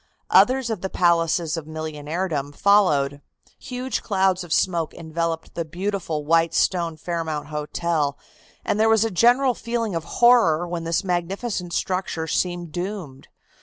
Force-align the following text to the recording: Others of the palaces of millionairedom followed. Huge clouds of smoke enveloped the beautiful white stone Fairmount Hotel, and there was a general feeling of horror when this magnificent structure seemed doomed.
Others 0.31 0.71
of 0.71 0.81
the 0.81 0.89
palaces 0.89 1.55
of 1.57 1.67
millionairedom 1.67 2.55
followed. 2.55 3.21
Huge 3.59 4.01
clouds 4.01 4.43
of 4.43 4.51
smoke 4.51 4.95
enveloped 4.95 5.53
the 5.53 5.63
beautiful 5.63 6.25
white 6.25 6.55
stone 6.55 6.97
Fairmount 6.97 7.49
Hotel, 7.49 8.17
and 8.65 8.79
there 8.79 8.89
was 8.89 9.05
a 9.05 9.11
general 9.11 9.53
feeling 9.53 9.93
of 9.93 10.03
horror 10.17 10.67
when 10.67 10.85
this 10.85 11.03
magnificent 11.03 11.71
structure 11.73 12.25
seemed 12.25 12.71
doomed. 12.71 13.27